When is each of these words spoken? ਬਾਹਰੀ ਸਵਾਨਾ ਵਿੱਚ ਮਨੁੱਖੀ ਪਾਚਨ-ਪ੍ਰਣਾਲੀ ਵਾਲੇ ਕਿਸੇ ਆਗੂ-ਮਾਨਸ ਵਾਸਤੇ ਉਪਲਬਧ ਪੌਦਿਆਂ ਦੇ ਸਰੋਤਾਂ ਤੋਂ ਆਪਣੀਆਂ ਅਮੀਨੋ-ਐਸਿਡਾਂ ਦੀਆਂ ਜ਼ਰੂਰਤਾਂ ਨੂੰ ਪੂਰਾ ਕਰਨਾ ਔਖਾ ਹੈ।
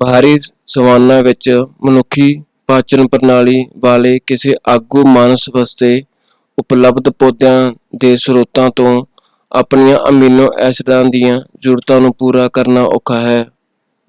ਬਾਹਰੀ 0.00 0.38
ਸਵਾਨਾ 0.68 1.20
ਵਿੱਚ 1.22 1.48
ਮਨੁੱਖੀ 1.82 2.26
ਪਾਚਨ-ਪ੍ਰਣਾਲੀ 2.68 3.64
ਵਾਲੇ 3.82 4.18
ਕਿਸੇ 4.26 4.52
ਆਗੂ-ਮਾਨਸ 4.70 5.48
ਵਾਸਤੇ 5.54 5.90
ਉਪਲਬਧ 6.58 7.08
ਪੌਦਿਆਂ 7.18 7.72
ਦੇ 8.00 8.16
ਸਰੋਤਾਂ 8.18 8.68
ਤੋਂ 8.76 8.92
ਆਪਣੀਆਂ 9.52 9.96
ਅਮੀਨੋ-ਐਸਿਡਾਂ 10.08 11.04
ਦੀਆਂ 11.06 11.40
ਜ਼ਰੂਰਤਾਂ 11.60 12.00
ਨੂੰ 12.00 12.12
ਪੂਰਾ 12.14 12.48
ਕਰਨਾ 12.50 12.84
ਔਖਾ 12.90 13.20
ਹੈ। 13.22 13.44